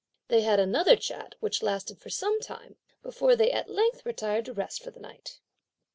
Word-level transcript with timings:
They 0.29 0.41
had 0.41 0.59
another 0.59 0.95
chat, 0.95 1.35
which 1.41 1.61
lasted 1.61 1.99
for 1.99 2.09
some 2.09 2.39
time, 2.41 2.75
before 3.03 3.35
they 3.35 3.51
at 3.51 3.69
length 3.69 4.03
retired 4.03 4.45
to 4.45 4.53
rest 4.53 4.81
for 4.83 4.89
the 4.89 4.99
night. 4.99 5.39